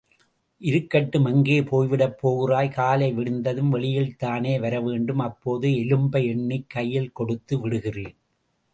இருக்கட்டும், 0.61 1.25
எங்கே 1.25 1.61
போய்விடப் 1.61 2.17
போகிறாய் 2.21 2.69
காலை 2.69 3.13
விடிந்ததும், 3.13 3.73
வெளியில்தானே 3.75 4.59
வரவேண்டும் 4.59 5.19
அப்போது 5.19 5.69
எலும்பை 5.69 6.25
எண்ணிக் 6.25 6.69
கையில் 6.69 7.11
கொடுத்து 7.11 7.59
விடுகிறேன். 7.59 8.15